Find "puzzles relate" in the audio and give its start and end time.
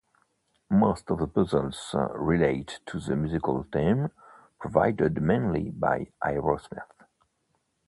1.27-2.79